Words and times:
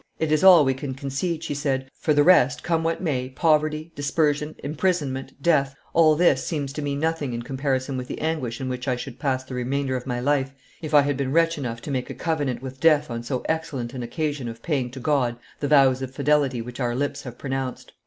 "It 0.17 0.31
is 0.31 0.43
all 0.43 0.65
we 0.65 0.73
can 0.73 0.95
concede," 0.95 1.43
she 1.43 1.53
said; 1.53 1.87
"for 1.93 2.11
the 2.11 2.23
rest, 2.23 2.63
come 2.63 2.83
what 2.83 3.03
may, 3.03 3.29
poverty, 3.29 3.91
dispersion, 3.95 4.55
imprisonment, 4.63 5.39
death, 5.43 5.75
all 5.93 6.15
this 6.15 6.43
seems 6.43 6.73
to 6.73 6.81
me 6.81 6.95
nothing 6.95 7.33
in 7.33 7.43
comparison 7.43 7.97
with 7.97 8.07
the 8.07 8.19
anguish 8.19 8.59
in 8.59 8.67
which 8.67 8.87
I 8.87 8.95
should 8.95 9.19
pass 9.19 9.43
the 9.43 9.53
remainder 9.53 9.95
of 9.95 10.07
my 10.07 10.19
life 10.19 10.53
if 10.81 10.95
I 10.95 11.01
had 11.01 11.17
been 11.17 11.31
wretch 11.33 11.59
enough 11.59 11.81
to 11.81 11.91
make 11.91 12.09
a 12.09 12.15
covenant 12.15 12.63
with 12.63 12.79
death 12.79 13.11
on 13.11 13.21
so 13.21 13.43
excellent 13.47 13.93
an 13.93 14.01
occasion 14.01 14.47
of 14.49 14.63
paying 14.63 14.89
to 14.89 14.99
God 14.99 15.37
the 15.59 15.67
vows 15.67 16.01
of 16.01 16.09
fidelity 16.15 16.63
which 16.63 16.79
our 16.79 16.95
lips 16.95 17.21
have 17.21 17.37
pronounced." 17.37 17.91